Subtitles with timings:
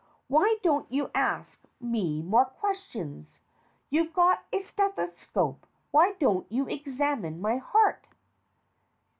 [0.29, 3.39] Why don't you ask me more questions?
[3.91, 8.07] You've got a steth oscope why don't you examine my heart?